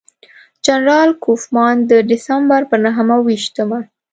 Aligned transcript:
جنرال 0.65 1.09
کوفمان 1.25 1.75
د 1.89 1.91
ډسمبر 2.09 2.61
پر 2.69 2.79
نهه 2.85 3.15
ویشتمه. 3.27 3.79